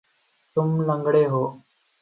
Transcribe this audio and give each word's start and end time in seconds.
تم 0.57 0.67
لنگڑے 0.87 1.23
ہو 1.31 1.43